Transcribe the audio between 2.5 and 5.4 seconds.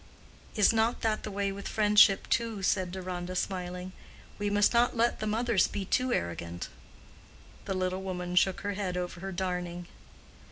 said Deronda, smiling. "We must not let the